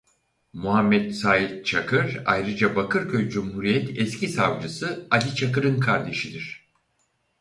[0.53, 6.65] Muhammet Sait Çakır ayrıca Bakırköy Cumhuriyet eski savcısı Ali Çakır'ın kardeşidir.